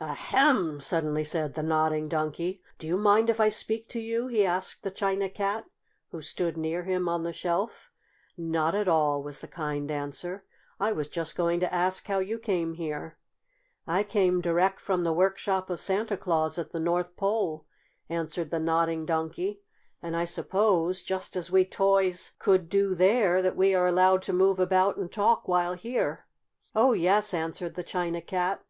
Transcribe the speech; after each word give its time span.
"Ahem!" 0.00 0.80
suddenly 0.80 1.22
said 1.22 1.52
the 1.52 1.62
Nodding 1.62 2.08
Donkey. 2.08 2.62
"Do 2.78 2.86
you 2.86 2.96
mind 2.96 3.28
if 3.28 3.38
I 3.38 3.50
speak 3.50 3.86
to 3.90 4.00
you?" 4.00 4.28
he 4.28 4.42
asked 4.42 4.82
the 4.82 4.90
China 4.90 5.28
Cat, 5.28 5.66
who 6.10 6.22
stood 6.22 6.56
near 6.56 6.84
him 6.84 7.06
on 7.06 7.22
the 7.22 7.34
shelf. 7.34 7.90
"Not 8.34 8.74
at 8.74 8.88
all," 8.88 9.22
was 9.22 9.40
the 9.40 9.46
kind 9.46 9.90
answer. 9.90 10.42
"I 10.80 10.92
was 10.92 11.06
just 11.08 11.36
going 11.36 11.60
to 11.60 11.70
ask 11.74 12.06
how 12.06 12.18
you 12.18 12.38
came 12.38 12.72
here." 12.72 13.18
"I 13.86 14.04
came 14.04 14.40
direct 14.40 14.80
from 14.80 15.04
the 15.04 15.12
workshop 15.12 15.68
of 15.68 15.82
Santa 15.82 16.16
Claus 16.16 16.56
at 16.56 16.70
the 16.72 16.80
North 16.80 17.14
Pole," 17.14 17.66
answered 18.08 18.50
the 18.50 18.58
Nodding 18.60 19.04
Donkey. 19.04 19.60
"And 20.00 20.16
I 20.16 20.24
suppose, 20.24 21.02
just 21.02 21.36
as 21.36 21.50
we 21.52 21.62
toys 21.66 22.32
could 22.38 22.70
do 22.70 22.94
there, 22.94 23.42
that 23.42 23.54
we 23.54 23.74
are 23.74 23.86
allowed 23.86 24.22
to 24.22 24.32
move 24.32 24.58
about 24.58 24.96
and 24.96 25.12
talk 25.12 25.46
while 25.46 25.74
here." 25.74 26.24
"Oh, 26.74 26.94
yes," 26.94 27.34
answered 27.34 27.74
the 27.74 27.82
China 27.82 28.22
Cat. 28.22 28.64